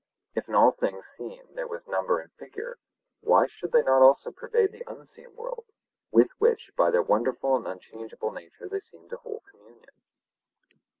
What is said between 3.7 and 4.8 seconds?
they not also pervade